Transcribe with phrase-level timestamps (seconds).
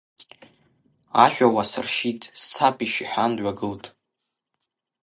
[1.23, 3.85] Ажәа уасыршьит, сцапишь,— иҳәан, дҩагылт.